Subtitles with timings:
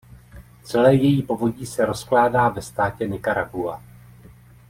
[0.63, 3.83] Celé její povodí se rozkládá ve státě Nikaragua.